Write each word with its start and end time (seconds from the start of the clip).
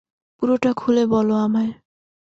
পুরোটা 0.37 0.71
খুলে 0.73 1.03
বলো 1.05 1.33
আমায়। 1.35 1.71